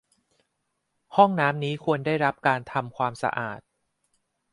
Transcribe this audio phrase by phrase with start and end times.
[1.15, 3.59] ห้องน้ำนี้ควรได้รับการทำความสะอาด